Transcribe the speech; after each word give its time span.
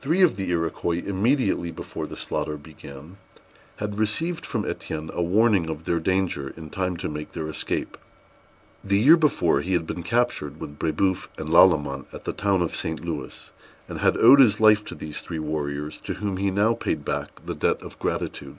Three 0.00 0.22
of 0.22 0.36
the 0.36 0.48
Iroquois, 0.50 1.02
immediately 1.04 1.72
before 1.72 2.06
the 2.06 2.16
slaughter 2.16 2.56
began, 2.56 3.16
had 3.78 3.98
received 3.98 4.46
from 4.46 4.62
Étienne 4.62 5.12
a 5.12 5.20
warning 5.24 5.68
of 5.68 5.82
their 5.82 5.98
danger 5.98 6.50
in 6.56 6.70
time 6.70 6.96
to 6.98 7.08
make 7.08 7.32
their 7.32 7.48
escape. 7.48 7.98
The 8.84 8.98
year 9.00 9.16
before, 9.16 9.62
he 9.62 9.72
had 9.72 9.84
been 9.84 10.04
captured, 10.04 10.60
with 10.60 10.78
Brébeuf 10.78 11.26
and 11.36 11.48
Lalemant, 11.48 12.06
at 12.12 12.22
the 12.26 12.32
town 12.32 12.62
of 12.62 12.76
St. 12.76 13.04
Louis, 13.04 13.50
and 13.88 13.98
had 13.98 14.16
owed 14.18 14.38
his 14.38 14.60
life 14.60 14.84
to 14.84 14.94
these 14.94 15.20
three 15.20 15.40
warriors, 15.40 16.00
to 16.02 16.14
whom 16.14 16.36
he 16.36 16.52
now 16.52 16.74
paid 16.74 17.04
back 17.04 17.44
the 17.44 17.56
debt 17.56 17.82
of 17.82 17.98
gratitude. 17.98 18.58